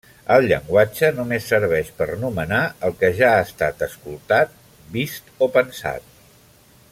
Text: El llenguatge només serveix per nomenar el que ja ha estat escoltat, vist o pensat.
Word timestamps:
El 0.35 0.45
llenguatge 0.51 1.09
només 1.17 1.49
serveix 1.51 1.91
per 1.99 2.07
nomenar 2.23 2.61
el 2.89 2.95
que 3.03 3.11
ja 3.19 3.29
ha 3.35 3.45
estat 3.49 3.85
escoltat, 3.89 4.57
vist 4.97 5.31
o 5.47 5.51
pensat. 5.59 6.11